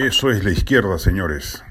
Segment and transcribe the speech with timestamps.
[0.00, 1.62] Eso es la izquierda, señores.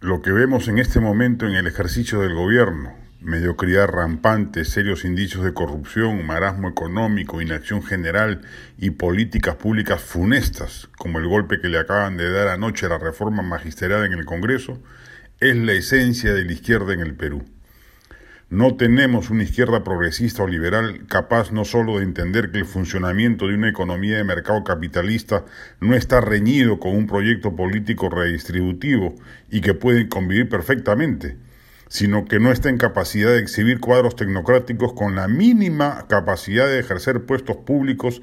[0.00, 5.44] Lo que vemos en este momento en el ejercicio del gobierno, mediocridad rampante, serios indicios
[5.44, 8.40] de corrupción, marasmo económico, inacción general
[8.78, 12.98] y políticas públicas funestas, como el golpe que le acaban de dar anoche a la
[12.98, 14.82] reforma magisterial en el Congreso,
[15.38, 17.44] es la esencia de la izquierda en el Perú.
[18.50, 23.48] No tenemos una izquierda progresista o liberal capaz no solo de entender que el funcionamiento
[23.48, 25.44] de una economía de mercado capitalista
[25.80, 29.14] no está reñido con un proyecto político redistributivo
[29.50, 31.38] y que puede convivir perfectamente,
[31.88, 36.80] sino que no está en capacidad de exhibir cuadros tecnocráticos con la mínima capacidad de
[36.80, 38.20] ejercer puestos públicos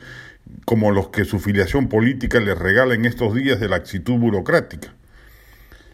[0.65, 4.93] como los que su filiación política les regala en estos días de laxitud burocrática.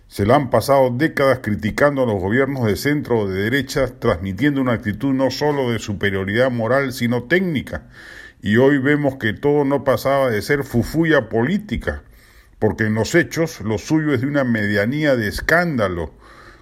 [0.07, 4.61] Se la han pasado décadas criticando a los gobiernos de centro o de derecha, transmitiendo
[4.61, 7.89] una actitud no solo de superioridad moral, sino técnica.
[8.41, 12.03] Y hoy vemos que todo no pasaba de ser fufuya política,
[12.57, 16.13] porque en los hechos lo suyo es de una medianía de escándalo,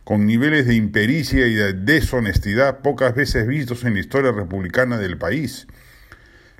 [0.03, 5.19] con niveles de impericia y de deshonestidad pocas veces vistos en la historia republicana del
[5.19, 5.67] país.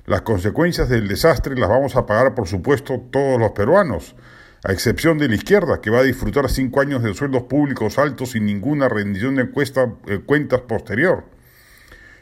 [0.04, 4.14] Las consecuencias del desastre las vamos a pagar, por supuesto, todos los peruanos,
[4.64, 8.30] a excepción de la izquierda, que va a disfrutar cinco años de sueldos públicos altos
[8.32, 11.24] sin ninguna rendición de eh, cuentas posterior.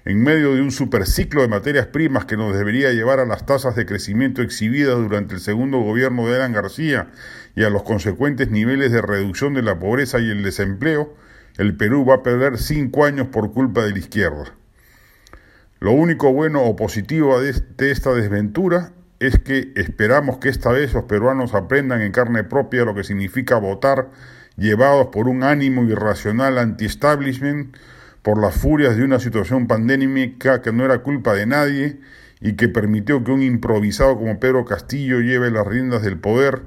[0.04, 3.74] En medio de un superciclo de materias primas que nos debería llevar a las tasas
[3.74, 7.10] de crecimiento exhibidas durante el segundo gobierno de Eran García
[7.56, 11.14] y a los consecuentes niveles de reducción de la pobreza y el desempleo,
[11.56, 14.54] el Perú va a perder cinco años por culpa de la izquierda.
[15.80, 18.92] Lo único bueno o positivo de esta desventura
[19.26, 23.56] es que esperamos que esta vez los peruanos aprendan en carne propia lo que significa
[23.56, 24.10] votar
[24.56, 27.76] llevados por un ánimo irracional anti-establishment,
[28.22, 32.00] por las furias de una situación pandémica que no era culpa de nadie
[32.40, 36.62] y que permitió que un improvisado como Pedro Castillo lleve las riendas del poder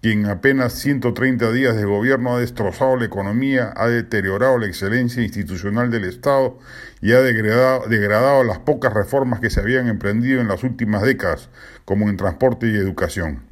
[0.00, 5.90] quien apenas 130 días de gobierno ha destrozado la economía, ha deteriorado la excelencia institucional
[5.90, 6.58] del Estado
[7.02, 11.50] y ha degradado, degradado, las pocas reformas que se habían emprendido en las últimas décadas,
[11.84, 13.42] como en transporte y educación.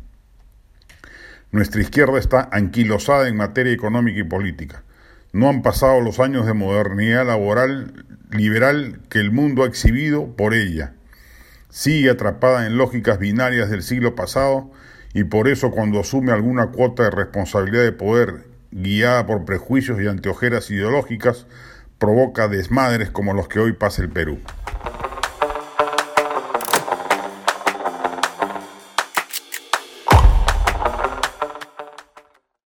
[1.50, 4.82] Nuestra izquierda está anquilosada en materia económica y política.
[5.32, 10.54] No han pasado los años de modernidad laboral liberal que el mundo ha exhibido por
[10.54, 10.94] ella.
[11.68, 14.70] Sigue atrapada en lógicas binarias del siglo pasado
[15.18, 20.06] y por eso cuando asume alguna cuota de responsabilidad de poder guiada por prejuicios y
[20.06, 21.48] anteojeras ideológicas,
[21.98, 24.38] provoca desmadres como los que hoy pasa el Perú.